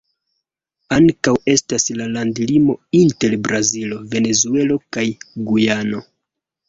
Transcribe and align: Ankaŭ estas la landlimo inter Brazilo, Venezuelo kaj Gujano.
Ankaŭ 0.95 1.33
estas 1.53 1.85
la 1.99 2.07
landlimo 2.15 2.77
inter 3.01 3.37
Brazilo, 3.49 4.01
Venezuelo 4.15 4.79
kaj 4.99 5.05
Gujano. 5.51 6.03